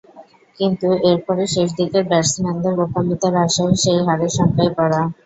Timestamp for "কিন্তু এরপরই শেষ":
0.59-1.69